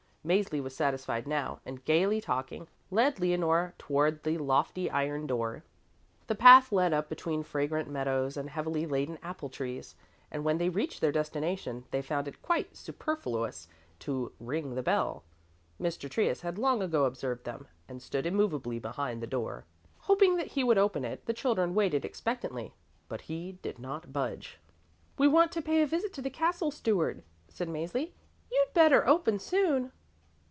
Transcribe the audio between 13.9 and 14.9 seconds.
to ring the